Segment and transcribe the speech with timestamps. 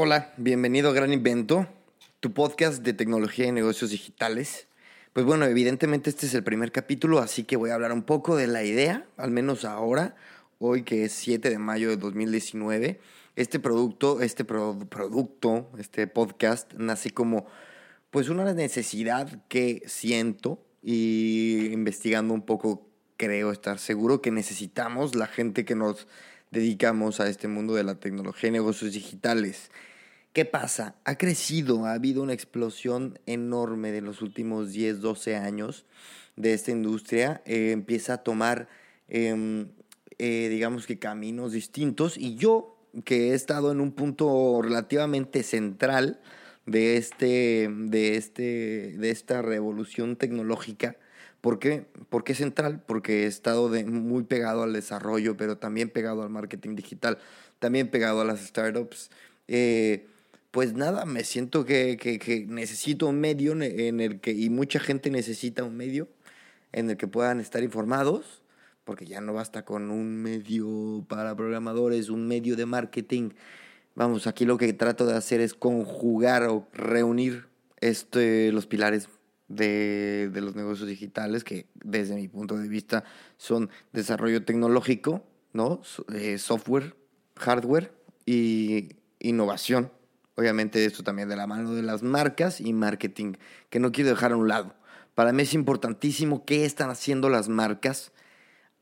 [0.00, 1.66] Hola, bienvenido a Gran Invento,
[2.20, 4.68] tu podcast de tecnología y negocios digitales.
[5.12, 8.36] Pues bueno, evidentemente este es el primer capítulo, así que voy a hablar un poco
[8.36, 10.14] de la idea, al menos ahora,
[10.60, 13.00] hoy que es 7 de mayo de 2019.
[13.34, 17.46] Este producto, este producto, este podcast nace como
[18.12, 25.26] pues una necesidad que siento y investigando un poco creo estar seguro que necesitamos la
[25.26, 26.06] gente que nos
[26.50, 29.70] dedicamos a este mundo de la tecnología y negocios digitales.
[30.32, 30.94] ¿Qué pasa?
[31.04, 35.84] Ha crecido, ha habido una explosión enorme de los últimos 10, 12 años
[36.36, 37.42] de esta industria.
[37.44, 38.68] Eh, empieza a tomar,
[39.08, 39.68] em,
[40.18, 46.20] eh, digamos que caminos distintos y yo, que he estado en un punto relativamente central
[46.68, 50.96] de, este, de, este, de esta revolución tecnológica,
[51.40, 51.86] ¿Por qué?
[52.10, 52.82] ¿Por qué central?
[52.84, 57.18] Porque he estado muy pegado al desarrollo, pero también pegado al marketing digital,
[57.60, 59.10] también pegado a las startups.
[59.46, 60.06] Eh,
[60.50, 65.10] pues nada, me siento que, que, necesito un medio en el que, y mucha gente
[65.10, 66.08] necesita un medio
[66.72, 68.42] en el que puedan estar informados,
[68.84, 73.30] porque ya no basta con un medio para programadores, un medio de marketing.
[73.98, 77.48] Vamos, aquí lo que trato de hacer es conjugar o reunir
[77.80, 79.08] este, los pilares
[79.48, 83.02] de, los negocios digitales, que desde mi punto de vista
[83.38, 85.80] son desarrollo tecnológico, ¿no?
[86.14, 86.94] Eh, software,
[87.34, 87.92] hardware
[88.24, 89.90] y innovación.
[90.36, 93.32] Obviamente esto también de la mano de las marcas y marketing,
[93.68, 94.76] que no quiero dejar a un lado.
[95.16, 98.12] Para mí es importantísimo qué están haciendo las marcas,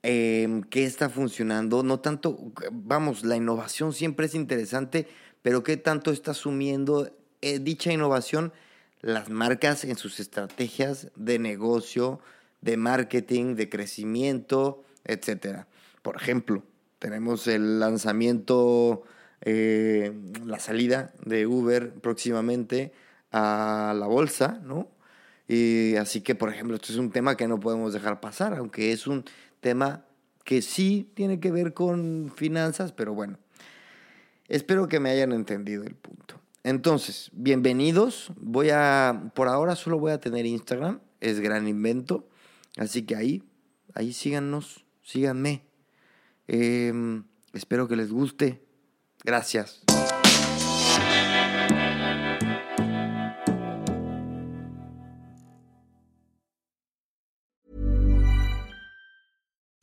[0.06, 1.82] em, qué está funcionando.
[1.82, 5.08] No tanto, vamos, la innovación siempre es interesante,
[5.42, 7.10] pero qué tanto está asumiendo
[7.42, 8.52] eh, dicha innovación
[9.00, 12.20] las marcas en sus estrategias de negocio,
[12.60, 15.64] de marketing, de crecimiento, etc.
[16.02, 16.62] Por ejemplo,
[17.00, 19.02] tenemos el lanzamiento,
[19.42, 20.12] eh,
[20.44, 22.92] la salida de Uber próximamente
[23.32, 24.88] a la bolsa, ¿no?
[25.48, 28.92] Y así que, por ejemplo, esto es un tema que no podemos dejar pasar, aunque
[28.92, 29.24] es un
[29.66, 30.04] tema
[30.44, 33.36] que sí tiene que ver con finanzas, pero bueno,
[34.46, 36.40] espero que me hayan entendido el punto.
[36.62, 38.30] Entonces, bienvenidos.
[38.36, 42.28] Voy a, por ahora solo voy a tener Instagram, es gran invento.
[42.76, 43.42] Así que ahí,
[43.92, 45.64] ahí síganos, síganme.
[46.46, 48.62] Em, espero que les guste.
[49.24, 49.82] Gracias.